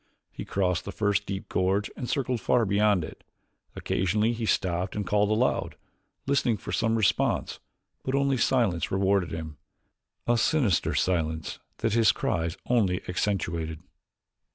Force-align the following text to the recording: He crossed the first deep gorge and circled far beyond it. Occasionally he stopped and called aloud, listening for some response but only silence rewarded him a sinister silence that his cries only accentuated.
He 0.31 0.45
crossed 0.45 0.83
the 0.85 0.91
first 0.91 1.27
deep 1.27 1.47
gorge 1.47 1.91
and 1.95 2.09
circled 2.09 2.41
far 2.41 2.65
beyond 2.65 3.03
it. 3.03 3.23
Occasionally 3.75 4.33
he 4.33 4.47
stopped 4.47 4.95
and 4.95 5.05
called 5.05 5.29
aloud, 5.29 5.75
listening 6.25 6.57
for 6.57 6.71
some 6.71 6.95
response 6.95 7.59
but 8.01 8.15
only 8.15 8.35
silence 8.37 8.89
rewarded 8.89 9.29
him 9.31 9.57
a 10.25 10.39
sinister 10.39 10.95
silence 10.95 11.59
that 11.85 11.93
his 11.93 12.11
cries 12.11 12.57
only 12.65 13.03
accentuated. 13.07 13.79